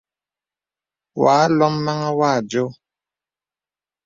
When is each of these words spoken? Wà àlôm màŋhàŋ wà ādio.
Wà 1.21 1.33
àlôm 1.43 1.75
màŋhàŋ 1.85 2.13
wà 2.19 2.27
ādio. 2.37 2.65